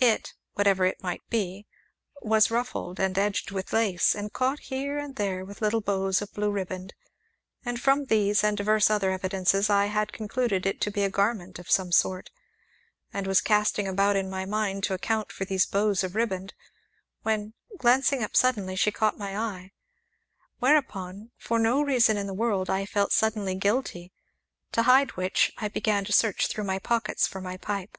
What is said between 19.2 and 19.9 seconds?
eye;